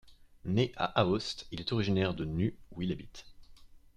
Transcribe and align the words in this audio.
Né 0.45 0.71
à 0.77 0.85
Aoste, 1.01 1.45
il 1.51 1.59
est 1.59 1.71
originaire 1.71 2.15
de 2.15 2.25
Nus, 2.25 2.57
où 2.71 2.81
il 2.81 2.91
habite. 2.91 3.27